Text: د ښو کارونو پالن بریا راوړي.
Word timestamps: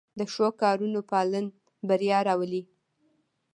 د 0.19 0.21
ښو 0.33 0.47
کارونو 0.61 0.99
پالن 1.11 1.45
بریا 1.87 2.19
راوړي. 2.27 2.61